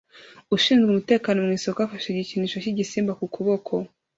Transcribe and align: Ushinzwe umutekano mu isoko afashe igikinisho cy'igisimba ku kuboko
Ushinzwe 0.55 0.87
umutekano 0.89 1.39
mu 1.45 1.51
isoko 1.59 1.79
afashe 1.81 2.07
igikinisho 2.09 2.57
cy'igisimba 2.63 3.11
ku 3.19 3.25
kuboko 3.33 3.73